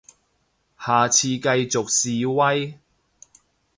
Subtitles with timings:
[0.03, 0.09] 下次繼
[1.39, 2.79] 續示威